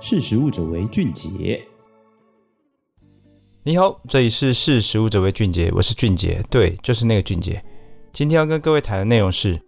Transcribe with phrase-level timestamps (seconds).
[0.00, 1.60] 识食物者为俊杰。
[3.64, 7.60] 你好，这里是识食物者为俊杰，我是俊杰，对，就是那个俊杰。
[8.12, 9.60] 今天要跟各位谈的内容是：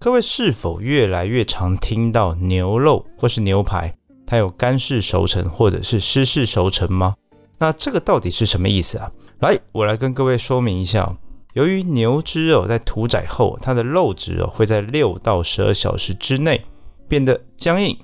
[0.00, 3.96] 各位是否越来越常听到牛肉或是牛排，
[4.26, 7.14] 它有干式熟成或者是湿式熟成吗？
[7.58, 9.12] 那这个到底是什么意思啊？
[9.38, 11.16] 来，我来跟各位说明一下。
[11.54, 16.60] 由于牛只肉在屠宰后，它的肉质哦会在六到十二小时之内
[17.06, 17.96] 变得僵硬。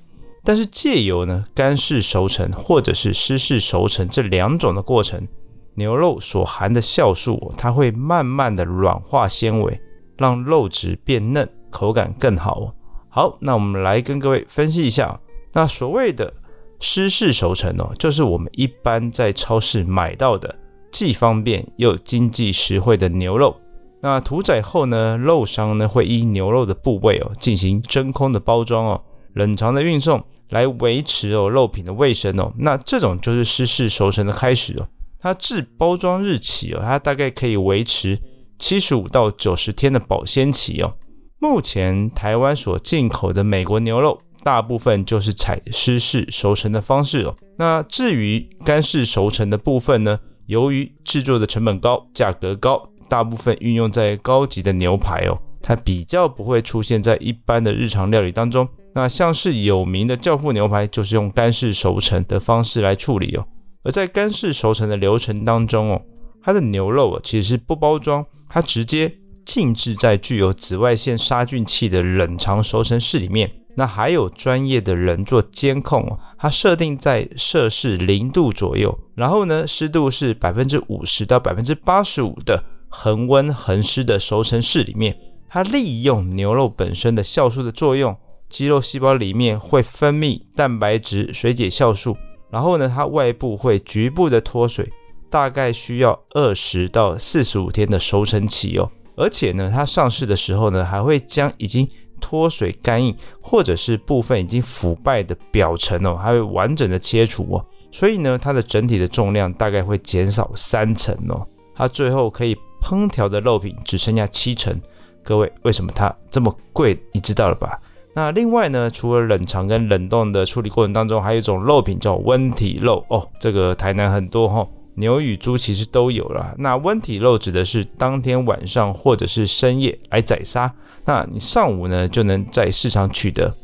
[0.45, 5.27] 但是借由呢干式熟成或者是湿式熟成这两种的过程，
[5.74, 9.80] 牛肉所含的酵素，它会慢慢的软化纤维，
[10.19, 12.74] 让肉质变嫩，口感更好哦。
[13.09, 15.20] 好，那我们来跟各位分析一下，
[15.52, 16.33] 那所谓的
[16.80, 20.59] 湿式熟成哦，就是我们一般在超市买到的
[20.91, 23.56] 既方便又经济实惠的牛肉。
[24.00, 29.00] 那屠宰后呢，肉商呢会依牛肉的部位哦进行真空的包装哦。
[29.34, 34.89] 冷藏的运送来维持哦肉品的卫生哦，那这种就是湿式熟成的开始哦。
[35.19, 38.19] 它自包装日起哦，它大概可以维持
[38.58, 40.94] 七十五到九十天的保鲜期哦。
[41.39, 47.36] 目前台湾所进口的美国牛肉，大部分就是采湿式熟成的方式哦。
[47.58, 58.69] 那至于干式熟成的部分呢，由于制作的成本高，价格高，大部分运用在高级的牛排哦，它比较不会出现在一般的日常料理当中。
[58.95, 63.47] 那像是有名的教父牛排，就是用干式熟成的方式来处理哦。
[63.85, 66.03] 而在干式熟成的流程当中哦，
[66.43, 69.13] 它的牛肉啊其实是不包装，它直接
[69.47, 73.51] 静置在具有紫外线杀菌器的冷藏熟成室里面。
[73.75, 85.17] 那还有专业的人做监控哦，它设定在摄氏零度左右，然后呢湿度是百分之五十到百分之八十五的恒温恒湿的熟成室里面，
[85.48, 88.15] 它利用牛肉本身的酵素的作用。
[88.53, 92.14] 肌肉细胞里面会分泌蛋白质水解酵素，
[92.50, 94.92] 然后呢，它外部会局部的脱水，
[95.31, 98.92] 大概需要二十到四十五天的熟成期哦。
[99.17, 101.89] 而且呢，它上市的时候呢，还会将已经
[102.20, 107.64] 脱水干硬或者是部分已经腐败的表层哦，还会完整的切除哦。
[107.90, 111.46] 所以呢，它的整体的重量大概会减少三成哦。
[111.74, 114.79] 它最后可以烹调的肉品只剩下七成。
[115.24, 117.02] 各位，为什么它这么贵？
[117.13, 117.80] 你知道了吧？
[118.14, 123.27] 那另外呢，除了冷藏跟冷冻的处理过程当中，还有一种肉品叫温体肉哦。
[123.40, 126.55] 这个台南很多哈、牛与猪其实都有了。
[126.58, 130.70] 那温体肉指的是当天晚上或者是深夜来宰杀，
[131.06, 133.55] 那你上午呢就能在市场取得，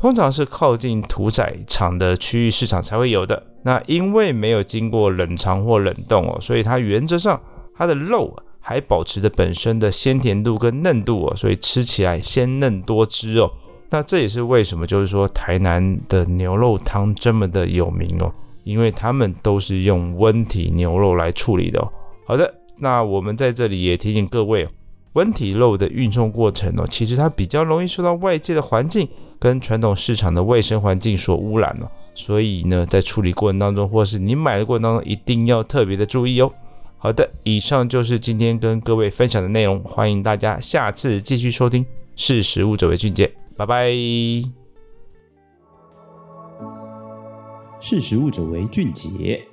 [0.00, 3.42] 通常是靠近屠宰场的区域市场才会有的。
[3.62, 7.38] 那因为没有经过冷藏或冷冻哦，所以它原则上
[7.76, 13.50] 它的肉还保持着本身的鲜甜度跟嫩度哦，所以吃起来鲜嫩多汁哦。
[13.90, 18.30] 那这也是为什么，就是说台南的牛肉汤这么的有名哦，
[18.64, 21.90] 因为他们都是用温体牛肉来处理的哦。
[22.26, 24.68] 好的，那我们在这里也提醒各位哦，
[25.14, 36.52] 温体肉的运送过程哦，其实它比较容易受到外界的环境跟传统市场的卫生环境所污染哦，所以呢，在处理过程当中，或是你买的过程当中，一定要特别的注意哦。
[36.98, 43.32] 好的，以上就是今天跟各位分享的内容，欢迎大家下次继续收听，识食物者为俊杰。
[43.58, 43.90] 拜拜。
[47.80, 49.47] 识时务者为俊杰。